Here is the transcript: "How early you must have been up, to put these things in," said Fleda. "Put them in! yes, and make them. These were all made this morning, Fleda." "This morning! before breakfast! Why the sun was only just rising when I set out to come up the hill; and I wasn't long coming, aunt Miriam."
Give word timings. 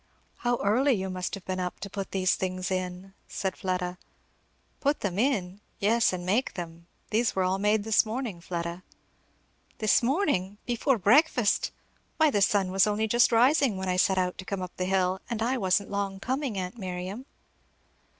"How 0.37 0.55
early 0.63 0.93
you 0.93 1.11
must 1.11 1.35
have 1.35 1.45
been 1.45 1.59
up, 1.59 1.79
to 1.81 1.87
put 1.87 2.09
these 2.09 2.33
things 2.33 2.71
in," 2.71 3.13
said 3.27 3.55
Fleda. 3.55 3.99
"Put 4.79 5.01
them 5.01 5.19
in! 5.19 5.61
yes, 5.77 6.11
and 6.11 6.25
make 6.25 6.55
them. 6.55 6.87
These 7.11 7.35
were 7.35 7.43
all 7.43 7.59
made 7.59 7.83
this 7.83 8.03
morning, 8.03 8.41
Fleda." 8.41 8.81
"This 9.77 10.01
morning! 10.01 10.57
before 10.65 10.97
breakfast! 10.97 11.69
Why 12.17 12.31
the 12.31 12.41
sun 12.41 12.71
was 12.71 12.87
only 12.87 13.07
just 13.07 13.31
rising 13.31 13.77
when 13.77 13.89
I 13.89 13.97
set 13.97 14.17
out 14.17 14.39
to 14.39 14.43
come 14.45 14.63
up 14.63 14.75
the 14.77 14.85
hill; 14.85 15.21
and 15.29 15.39
I 15.39 15.59
wasn't 15.59 15.91
long 15.91 16.19
coming, 16.19 16.57
aunt 16.57 16.79
Miriam." 16.79 17.27